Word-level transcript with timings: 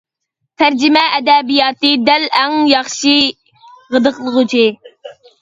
تەرجىمە 0.61 1.03
ئەدەبىياتى 1.17 1.91
دەل 2.07 2.25
ئەڭ 2.39 2.57
ياخشى 2.73 3.15
غىدىقلىغۇچ. 3.93 4.59